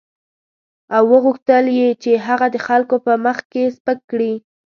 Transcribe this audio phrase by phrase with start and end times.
[0.95, 4.33] او وغوښتل یې چې هغه د خلکو په مخ کې سپک کړي.